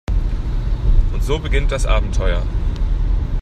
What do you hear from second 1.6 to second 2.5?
das Abenteuer.